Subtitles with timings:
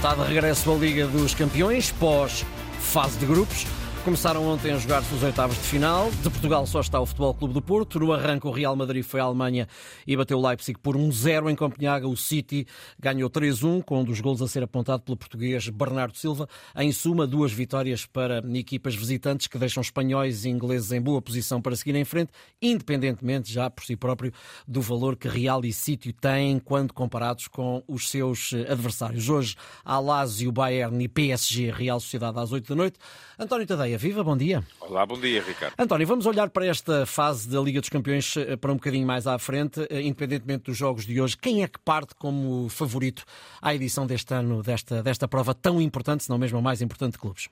[0.00, 2.42] Está de regresso a Liga dos Campeões, pós
[2.80, 3.66] fase de grupos.
[4.02, 6.10] Começaram ontem a jogar-se os oitavos de final.
[6.10, 8.00] De Portugal só está o Futebol Clube do Porto.
[8.00, 9.68] No arranque, o Real Madrid foi à Alemanha
[10.06, 12.08] e bateu o Leipzig por 1-0 em Copenhaga.
[12.08, 12.66] O City
[12.98, 16.48] ganhou 3-1, com um dos gols a ser apontado pelo português Bernardo Silva.
[16.74, 21.60] Em suma, duas vitórias para equipas visitantes que deixam espanhóis e ingleses em boa posição
[21.60, 24.32] para seguir em frente, independentemente já por si próprio
[24.66, 29.28] do valor que Real e City têm quando comparados com os seus adversários.
[29.28, 32.98] Hoje, Lazio, Bayern e PSG, Real Sociedade às 8 da noite.
[33.38, 34.62] António Tadei, Viva, bom dia.
[34.80, 35.74] Olá, bom dia, Ricardo.
[35.78, 39.26] António, vamos olhar para esta fase da Liga dos Campeões eh, para um bocadinho mais
[39.26, 41.36] à frente, eh, independentemente dos jogos de hoje.
[41.36, 43.24] Quem é que parte como favorito
[43.60, 47.12] à edição deste ano, desta, desta prova tão importante, se não mesmo a mais importante
[47.12, 47.48] de clubes?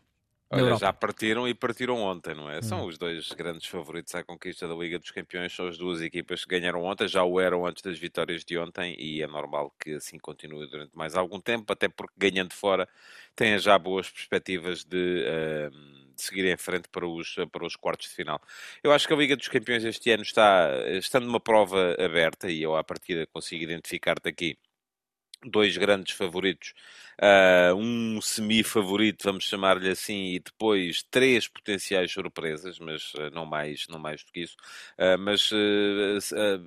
[0.51, 2.59] Olha, já partiram e partiram ontem, não é?
[2.59, 2.63] Hum.
[2.63, 6.43] São os dois grandes favoritos à conquista da Liga dos Campeões, são as duas equipas
[6.43, 9.93] que ganharam ontem, já o eram antes das vitórias de ontem e é normal que
[9.93, 12.89] assim continue durante mais algum tempo, até porque ganhando fora
[13.37, 18.09] têm já boas perspectivas de, uh, de seguir em frente para os, para os quartos
[18.09, 18.41] de final.
[18.83, 22.63] Eu acho que a Liga dos Campeões este ano está, estando numa prova aberta e
[22.63, 24.59] eu à partida consigo identificar daqui
[25.45, 26.75] dois grandes favoritos,
[27.19, 33.87] uh, um semi-favorito, vamos chamar-lhe assim, e depois três potenciais surpresas, mas uh, não, mais,
[33.89, 34.57] não mais do que isso.
[34.99, 35.51] Uh, mas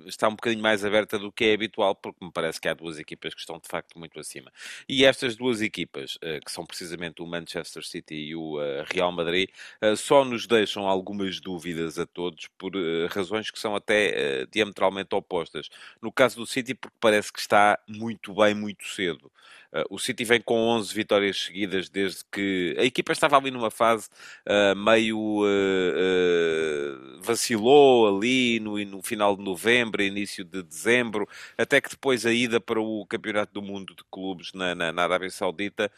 [0.06, 2.98] está um bocadinho mais aberta do que é habitual, porque me parece que há duas
[2.98, 4.52] equipas que estão de facto muito acima.
[4.88, 8.56] E estas duas equipas, que são precisamente o Manchester City e o
[8.92, 9.48] Real Madrid,
[9.96, 12.72] só nos deixam algumas dúvidas a todos por
[13.10, 15.68] razões que são até diametralmente opostas.
[16.00, 19.30] No caso do City, porque parece que está muito bem muito cedo.
[19.72, 23.70] Uh, o City vem com 11 vitórias seguidas desde que a equipa estava ali numa
[23.70, 24.08] fase
[24.46, 31.88] uh, meio uh, vacilou ali no, no, final de novembro, início de dezembro, até que
[31.88, 35.90] depois a ida para o Campeonato do Mundo de Clubes na, na, na Arábia Saudita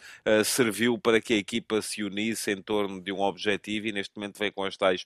[0.44, 4.38] serviu para que a equipa se unisse em torno de um objetivo e neste momento
[4.38, 5.04] vem com as tais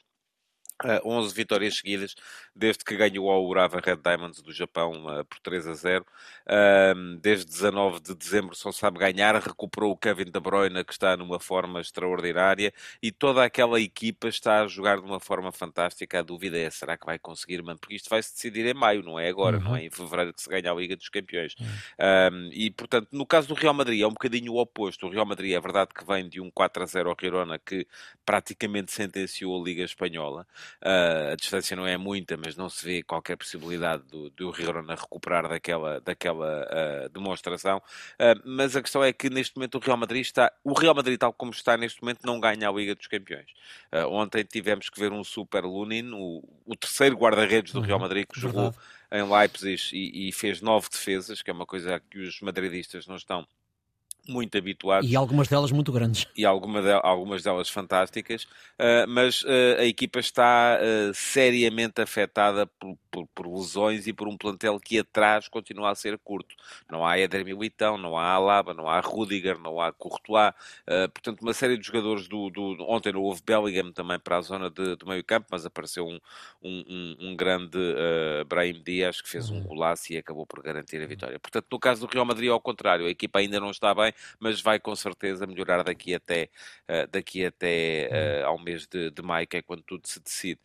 [0.85, 2.15] Uh, 11 vitórias seguidas
[2.55, 6.07] desde que ganhou ao Urawa Red Diamonds do Japão uh, por 3 a 0.
[6.47, 11.17] Uh, desde 19 de dezembro só sabe ganhar, recuperou o Kevin De Bruyne que está
[11.17, 12.73] numa forma extraordinária
[13.03, 16.21] e toda aquela equipa está a jogar de uma forma fantástica.
[16.21, 17.79] A dúvida é, será que vai conseguir, mano?
[17.79, 19.65] Porque isto vai se decidir em maio, não é agora, uhum.
[19.65, 21.57] não é em fevereiro que se ganha a Liga dos Campeões.
[21.59, 22.51] Uhum.
[22.53, 25.07] e portanto, no caso do Real Madrid é um bocadinho o oposto.
[25.07, 27.87] O Real Madrid é verdade que vem de um 4 a 0 ao Girona que
[28.25, 30.47] praticamente sentenciou a Liga Espanhola.
[30.85, 34.95] Uh, a distância não é muita, mas não se vê qualquer possibilidade do, do Girona
[34.95, 37.79] recuperar daquela, daquela uh, demonstração.
[37.79, 41.19] Uh, mas a questão é que neste momento o Real Madrid está, o Real Madrid
[41.19, 43.47] tal como está neste momento não ganha a Liga dos Campeões.
[44.11, 48.03] ontem tivemos que ver um Super Lunin, o, o terceiro guarda-redes do Real uhum.
[48.03, 48.75] Madrid que jogou
[49.11, 53.17] em Leipzig e, e fez nove defesas, que é uma coisa que os madridistas não
[53.17, 53.47] estão
[54.29, 55.11] muito habituados.
[55.11, 56.27] E algumas delas muito grandes.
[56.37, 62.67] E alguma de, algumas delas fantásticas, uh, mas uh, a equipa está uh, seriamente afetada
[62.67, 66.55] por, por, por, lesões e por um plantel que atrás continua a ser curto.
[66.91, 70.53] Não há Éder Militão, não há Alaba, não há Rudiger, não há Courtois,
[71.15, 72.77] portanto uma série de jogadores do, do...
[72.89, 76.19] Ontem não houve Bellingham também para a zona de, do meio campo, mas apareceu um,
[76.63, 77.79] um, um, grande
[78.49, 79.63] Brahim Dias que fez um uhum.
[79.63, 81.39] golaço e acabou por garantir a vitória.
[81.39, 84.61] Portanto, no caso do Real Madrid, ao contrário, a equipa ainda não está bem, mas
[84.61, 86.49] vai com certeza melhorar daqui até,
[86.89, 90.61] uh, daqui até uh, ao mês de, de, maio, que é quando tudo se decide.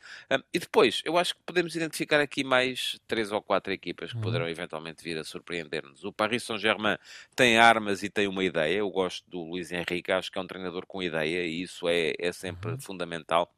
[0.53, 4.23] e depois, eu acho que podemos identificar aqui mais três ou quatro equipas que uhum.
[4.23, 6.03] poderão eventualmente vir a surpreender-nos.
[6.03, 6.97] O Paris Saint-Germain
[7.35, 8.77] tem armas e tem uma ideia.
[8.77, 12.13] Eu gosto do Luís Henrique, acho que é um treinador com ideia e isso é,
[12.19, 12.79] é sempre uhum.
[12.79, 13.51] fundamental.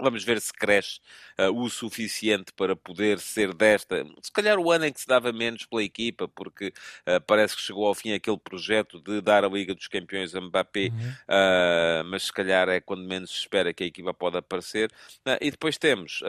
[0.00, 1.00] Vamos ver se cresce
[1.38, 4.04] uh, o suficiente para poder ser desta.
[4.22, 7.62] Se calhar o ano em que se dava menos pela equipa, porque uh, parece que
[7.62, 10.96] chegou ao fim aquele projeto de dar a Liga dos Campeões a Mbappé, uhum.
[10.98, 14.90] uh, mas se calhar é quando menos se espera que a equipa pode aparecer.
[15.40, 16.20] e depois temos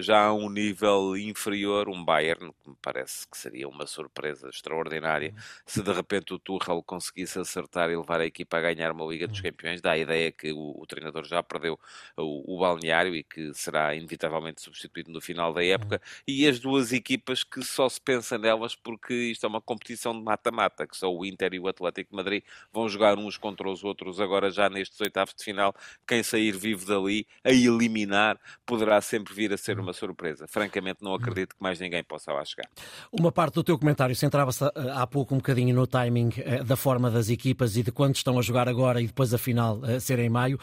[0.00, 5.30] já a um nível inferior um Bayern, que me parece que seria uma surpresa extraordinária
[5.30, 5.42] uhum.
[5.66, 9.26] se de repente o Tuchel conseguisse acertar e levar a equipa a ganhar uma Liga
[9.26, 9.44] dos uhum.
[9.44, 9.80] Campeões.
[9.80, 11.78] Dá a ideia que o, o treinador já perdeu
[12.16, 16.22] o, o balneário e que será inevitavelmente substituído no final da época, uhum.
[16.26, 20.22] e as duas equipas que só se pensa nelas porque isto é uma competição de
[20.22, 22.42] mata-mata, que só o Inter e o Atlético de Madrid
[22.72, 25.74] vão jogar uns contra os outros agora já nestes oitavos de final.
[26.06, 30.46] Quem sair vivo dali a eliminar poderá sempre vir a ser uma surpresa.
[30.46, 32.68] Francamente, não acredito que mais ninguém possa lá chegar.
[33.10, 36.76] Uma parte do teu comentário centrava-se eh, há pouco um bocadinho no timing eh, da
[36.76, 40.00] forma das equipas e de quando estão a jogar agora e depois a final a
[40.00, 40.58] ser em maio.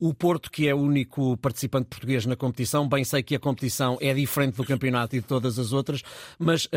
[0.00, 3.98] O Porto, que é o único participante português na competição, bem sei que a competição
[4.00, 6.02] é diferente do campeonato e de todas as outras,
[6.38, 6.70] mas uh,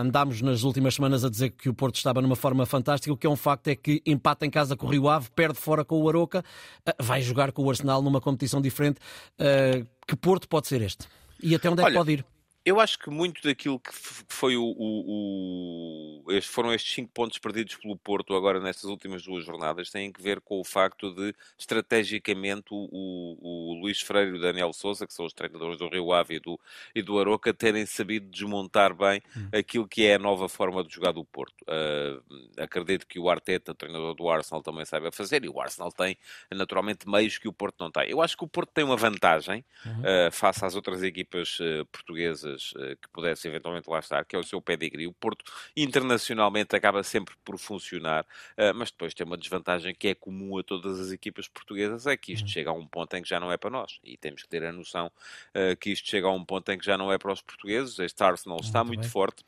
[0.00, 3.12] andámos nas últimas semanas a dizer que o Porto estava numa forma fantástica.
[3.12, 5.58] O que é um facto é que empata em casa com o Rio Ave, perde
[5.58, 6.42] fora com o Aroca,
[6.88, 8.98] uh, vai jogar com o Arsenal numa competição diferente.
[9.38, 11.06] Uh, que Porto pode ser este?
[11.42, 12.24] E até onde é que pode ir?
[12.70, 13.90] Eu acho que muito daquilo que
[14.28, 19.44] foi o, o, o, foram estes cinco pontos perdidos pelo Porto agora nestas últimas duas
[19.44, 24.72] jornadas têm que ver com o facto de estrategicamente o, Luís Freire e o Daniel
[24.72, 26.60] Souza, que são os treinadores do Rio Ave e do,
[26.94, 29.48] e do Aroca, terem sabido desmontar bem hum.
[29.52, 31.62] aquilo que é a nova forma de jogar do Porto.
[31.62, 32.22] Uh,
[32.56, 36.16] acredito que o Arteta, treinador do Arsenal, também saiba fazer e o Arsenal tem
[36.52, 38.08] naturalmente meios que o Porto não tem.
[38.10, 42.59] Eu acho que o Porto tem uma vantagem uh, face às outras equipas uh, portuguesas
[42.76, 45.06] eh, que pudesse eventualmente lá estar, que é o seu pedigree.
[45.06, 45.44] O Porto
[45.76, 50.62] internacionalmente acaba sempre por funcionar, uh, mas depois tem uma desvantagem que é comum a
[50.62, 52.50] todas as equipas portuguesas, é que isto uhum.
[52.50, 53.98] chega a um ponto em que já não é para nós.
[54.04, 56.84] E temos que ter a noção uh, que isto chega a um ponto em que
[56.84, 57.98] já não é para os portugueses.
[57.98, 59.44] Este Arsenal está muito, muito forte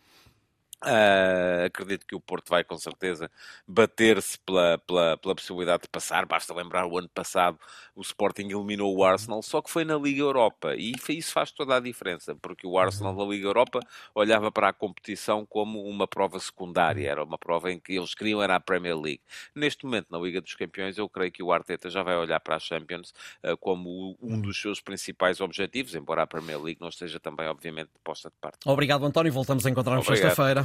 [0.84, 3.30] Uh, acredito que o Porto vai com certeza
[3.66, 6.26] bater-se pela, pela, pela, possibilidade de passar.
[6.26, 7.58] Basta lembrar o ano passado
[7.94, 11.76] o Sporting eliminou o Arsenal, só que foi na Liga Europa e isso faz toda
[11.76, 13.80] a diferença, porque o Arsenal da Liga Europa
[14.14, 18.42] olhava para a competição como uma prova secundária, era uma prova em que eles queriam
[18.42, 19.20] era a Premier League.
[19.54, 22.56] Neste momento, na Liga dos Campeões, eu creio que o Arteta já vai olhar para
[22.56, 23.12] a Champions
[23.44, 27.90] uh, como um dos seus principais objetivos, embora a Premier League não esteja também, obviamente,
[28.02, 28.58] posta de parte.
[28.64, 29.32] Obrigado, António.
[29.32, 30.64] Voltamos a encontrar-nos sexta-feira.